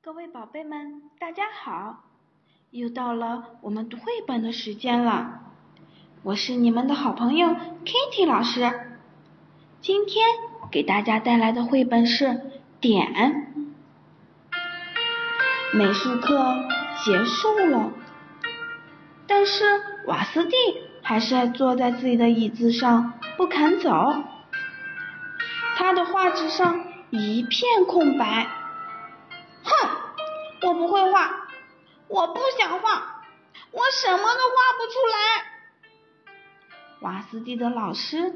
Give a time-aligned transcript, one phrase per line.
[0.00, 2.04] 各位宝贝们，大家好！
[2.70, 5.40] 又到了我们读绘本的时间了，
[6.22, 7.48] 我是你们的好朋友
[7.84, 8.62] Kitty 老师。
[9.80, 10.24] 今天
[10.70, 12.26] 给大家带来的绘本是
[12.80, 13.44] 《点》。
[15.76, 16.56] 美术课
[17.04, 17.92] 结束了，
[19.26, 19.64] 但是
[20.06, 20.54] 瓦斯蒂
[21.02, 24.14] 还是坐在自己的椅子上不肯走。
[25.76, 28.46] 他的画纸上一片空白。
[30.60, 31.48] 我不会画，
[32.08, 33.22] 我不想画，
[33.70, 35.44] 我什么都画不出来。
[37.00, 38.34] 瓦斯蒂的老师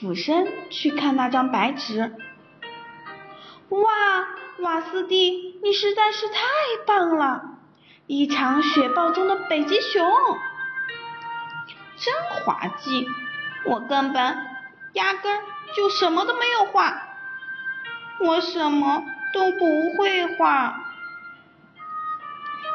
[0.00, 2.14] 俯身去看那张白纸。
[3.70, 3.80] 哇，
[4.58, 6.36] 瓦斯蒂，你实在是太
[6.86, 7.42] 棒了！
[8.06, 10.06] 一场雪暴中的北极熊，
[11.96, 13.08] 真滑稽！
[13.64, 14.46] 我根本
[14.92, 15.40] 压根
[15.74, 17.02] 就什么都没有画，
[18.20, 20.81] 我什么都不会画。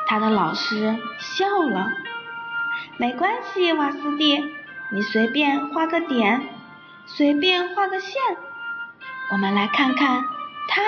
[0.10, 1.92] 他的老师笑了，
[2.98, 4.42] 没关系，瓦斯蒂，
[4.94, 6.48] 你随便画个点，
[7.06, 8.22] 随便画个线，
[9.34, 10.24] 我们来看看
[10.70, 10.82] 它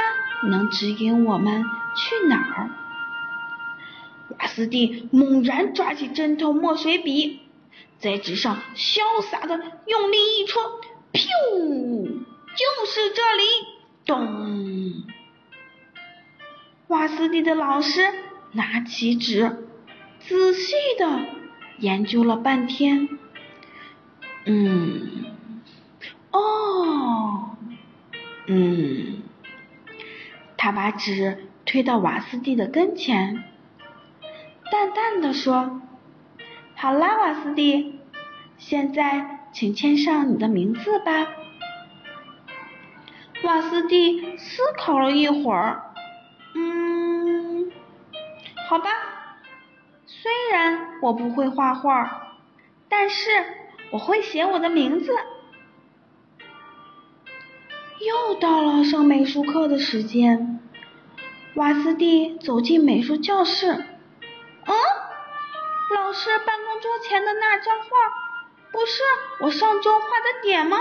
[0.47, 1.65] 能指引我们
[1.97, 2.69] 去哪儿。
[4.37, 7.41] 瓦斯蒂猛然抓起针头墨水笔，
[7.99, 10.61] 在纸上潇洒的用力一戳，
[11.11, 13.43] 噗，就是这里，
[14.05, 15.03] 咚！
[16.87, 18.28] 瓦斯蒂的老师。
[18.51, 19.65] 拿起纸，
[20.19, 21.19] 仔细的
[21.77, 23.09] 研究了半天。
[24.45, 25.25] 嗯，
[26.31, 27.57] 哦，
[28.47, 29.21] 嗯，
[30.57, 33.43] 他把纸推到瓦斯蒂的跟前，
[34.71, 35.81] 淡淡的说
[36.75, 37.99] ：“好啦，瓦斯蒂，
[38.57, 41.27] 现在请签上你的名字吧。”
[43.43, 45.83] 瓦斯蒂思考了一会儿。
[46.55, 46.98] 嗯
[48.69, 48.91] 好吧，
[50.05, 52.35] 虽然我不会画画，
[52.87, 53.31] 但是
[53.89, 55.11] 我会写我的名字。
[57.99, 60.59] 又到了上美术课的时间，
[61.55, 63.71] 瓦斯蒂走进美术教室。
[63.71, 64.75] 嗯，
[65.95, 67.87] 老师办公桌前的那张画，
[68.71, 69.01] 不是
[69.39, 70.77] 我上周画的点吗？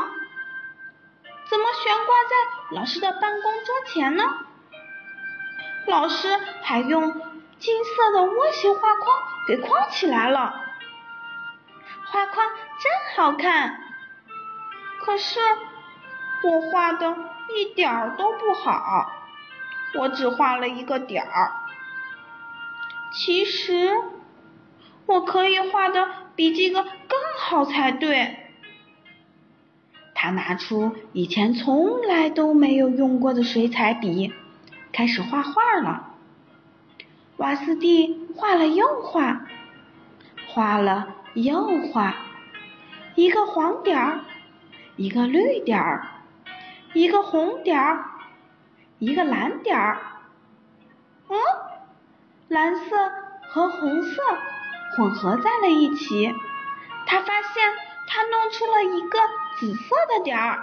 [1.48, 4.24] 怎么悬挂在老师的办公桌前呢？
[5.86, 7.37] 老师还用。
[7.58, 9.04] 金色的窝形画框
[9.46, 10.54] 给框起来了，
[12.06, 12.48] 画框
[12.80, 13.80] 真好看。
[15.00, 15.40] 可是
[16.44, 17.16] 我画的
[17.56, 19.10] 一点儿都不好，
[19.94, 21.52] 我只画了一个点儿。
[23.12, 23.90] 其实
[25.06, 26.92] 我可以画的比这个更
[27.38, 28.36] 好才对。
[30.14, 34.32] 他拿出以前从来都没有用过的水彩笔，
[34.92, 36.04] 开始画画了。
[37.38, 39.46] 瓦斯蒂画了又画，
[40.48, 42.12] 画了又画，
[43.14, 44.20] 一个黄点儿，
[44.96, 46.04] 一个绿点儿，
[46.94, 48.04] 一个红点儿，
[48.98, 49.98] 一个蓝点儿。
[51.28, 51.38] 嗯，
[52.48, 52.96] 蓝色
[53.48, 54.20] 和红色
[54.96, 56.34] 混合在了一起，
[57.06, 57.72] 他发现
[58.08, 59.18] 他弄出了一个
[59.60, 60.56] 紫色的点儿。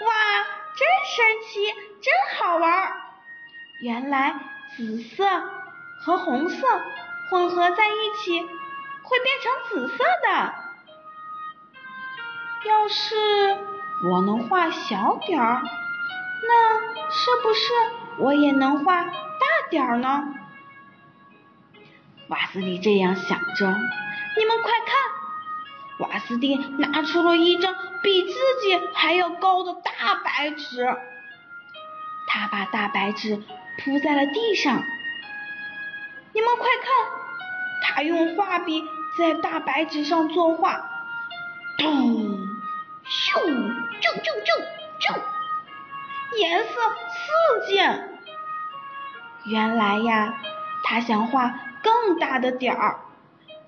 [0.00, 0.12] 哇，
[0.74, 2.92] 真神奇，真好玩！
[3.80, 4.34] 原来
[4.76, 5.24] 紫色。
[6.02, 6.66] 和红色
[7.28, 10.54] 混合在一起会变成紫色的。
[12.68, 13.16] 要是
[14.10, 16.80] 我能画小点儿，那
[17.10, 17.72] 是不是
[18.18, 19.12] 我也能画大
[19.70, 20.34] 点儿呢？
[22.28, 23.66] 瓦斯蒂这样想着。
[24.36, 28.32] 你们快看，瓦斯蒂拿出了一张比自
[28.62, 30.84] 己还要高的大白纸，
[32.28, 33.42] 他把大白纸
[33.78, 34.82] 铺在了地上。
[36.40, 36.88] 你们快看，
[37.82, 38.82] 他用画笔
[39.18, 40.90] 在大白纸上作画，
[41.76, 41.92] 咚，
[43.04, 43.42] 咻，
[44.00, 44.64] 啾啾啾
[44.98, 45.20] 啾，
[46.38, 46.70] 颜色
[47.10, 48.18] 四溅。
[49.44, 50.40] 原来呀，
[50.82, 53.00] 他想画更大的点儿，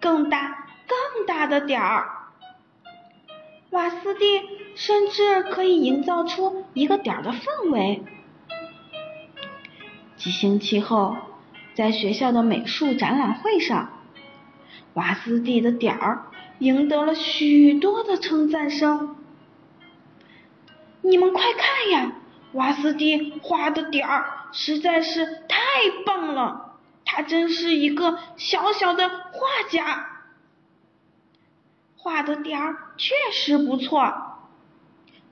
[0.00, 2.08] 更大更大的点儿。
[3.68, 8.02] 瓦斯蒂甚至可以营造出一个点儿的氛围。
[10.16, 11.18] 几星期后。
[11.74, 13.90] 在学校的美术展览会上，
[14.94, 16.26] 瓦斯蒂的点儿
[16.58, 19.16] 赢得了许多的称赞声。
[21.00, 22.12] 你们快看呀，
[22.52, 25.56] 瓦斯蒂画的点儿实在是太
[26.04, 30.08] 棒了，他真是一个小小的画家。
[31.96, 34.12] 画的点儿确实不错，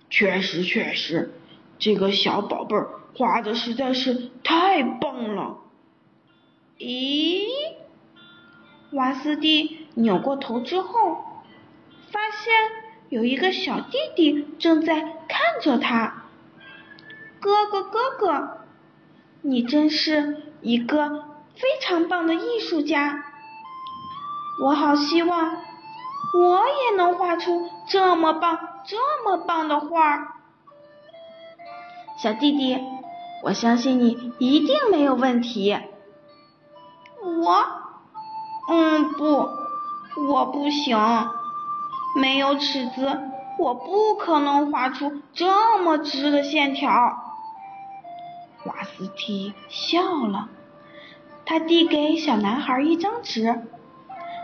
[0.08, 1.34] 确实确实，
[1.78, 5.58] 这个小宝贝儿画的实在是太棒了。
[6.80, 7.46] 咦？
[8.92, 11.24] 瓦斯蒂扭过头之后，
[12.10, 12.52] 发现
[13.08, 14.94] 有一个小弟弟正在
[15.28, 16.24] 看着他。
[17.38, 18.58] 哥哥，哥哥，
[19.42, 21.24] 你真是一个
[21.54, 23.24] 非常棒的艺术家。
[24.64, 25.56] 我好希望
[26.34, 30.40] 我也能画出这么棒、这么棒的画。
[32.18, 32.78] 小弟弟，
[33.44, 35.78] 我相信你一定没有问题。
[37.22, 37.64] 我，
[38.68, 39.48] 嗯，不，
[40.28, 40.96] 我不行，
[42.16, 43.20] 没有尺子，
[43.58, 46.90] 我不可能画出这么直的线条。
[48.64, 50.48] 瓦斯蒂笑了，
[51.44, 53.66] 他递给小男孩一张纸。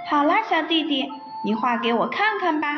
[0.08, 1.12] 好啦，小弟弟，
[1.44, 2.68] 你画给我看看吧。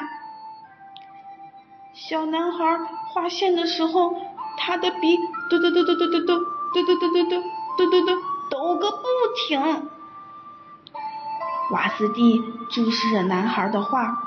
[1.93, 2.79] 小男孩
[3.13, 4.15] 画线的时候，
[4.57, 5.17] 他的笔
[5.51, 6.39] 嘟嘟嘟嘟嘟嘟嘟
[6.75, 7.43] 嘟嘟嘟嘟嘟
[7.77, 8.23] 嘟嘟嘟
[8.79, 9.05] 个不
[9.37, 9.89] 停。
[11.71, 12.41] 瓦斯蒂
[12.71, 14.23] 注视着男孩的画，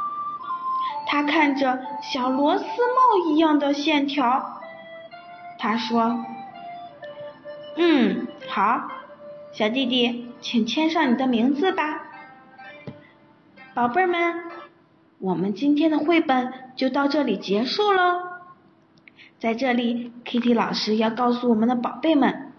[1.07, 4.61] 他看着小螺丝帽一样的线条，
[5.57, 6.23] 他说。
[7.77, 8.89] 嗯，好，
[9.53, 12.01] 小弟弟，请签上你的名字吧。
[13.73, 14.43] 宝贝们，
[15.19, 18.23] 我们今天的绘本就到这里结束喽。
[19.39, 22.51] 在这里，Kitty 老师要告诉我们的宝贝们，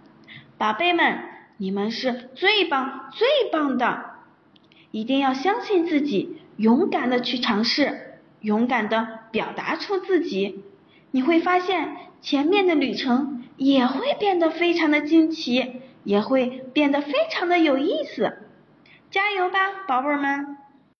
[0.56, 1.20] 宝贝们，
[1.56, 4.04] 你们是最棒最棒的，
[4.90, 10.64] 一定要相信自己，勇敢的去尝试，勇敢的表达出自己，
[11.10, 13.38] 你会发现前面的旅程。
[13.58, 18.38] 也会变得非常的惊奇，也会变得非常的有意思，
[19.10, 20.56] 加油吧，宝贝儿们！